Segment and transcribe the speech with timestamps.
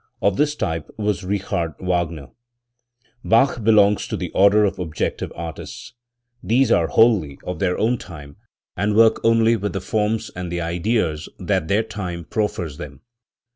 [0.19, 2.29] Of this type was Richard Wagner.
[3.23, 5.93] Bach belongs to the order of objective artists.
[6.41, 8.37] These are wholly of their own time,
[8.75, 13.01] and work only with the forms and the ideas that their time proffers them.